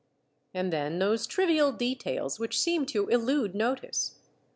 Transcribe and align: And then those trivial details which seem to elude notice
And 0.51 0.73
then 0.73 0.97
those 0.97 1.27
trivial 1.27 1.71
details 1.71 2.39
which 2.39 2.59
seem 2.59 2.87
to 2.87 3.07
elude 3.09 3.53
notice 3.53 4.17